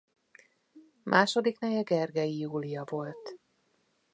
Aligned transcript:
Második 1.03 1.59
neje 1.59 1.81
Gergelyi 1.81 2.37
Júlia 2.39 2.83
volt. 2.89 3.39